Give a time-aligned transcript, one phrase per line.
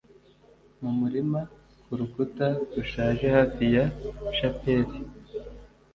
[0.81, 1.41] mu murima,
[1.85, 3.85] kurukuta rushaje, hafi ya
[4.37, 4.97] shapeli